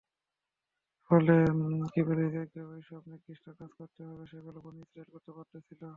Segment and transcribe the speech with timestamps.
[1.09, 1.35] ফলে
[1.93, 5.81] কিবতীদেরকে ঐ সব নিকৃষ্ট কাজ করতে হবে যেগুলো বনী ইসরাঈল করতে বাধ্য ছিল।